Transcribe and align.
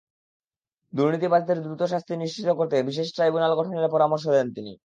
দুর্নীতিবাজদের 0.93 1.57
দ্রুত 1.61 1.81
শাস্তি 1.83 2.13
নিশ্চিত 2.15 2.47
করতে 2.51 2.75
বিশেষ 2.83 3.07
ট্রাইব্যুনাল 3.15 3.53
গঠনের 3.55 3.93
পরামর্শ 3.93 4.25
দেন 4.27 4.47
তিনি। 4.53 4.73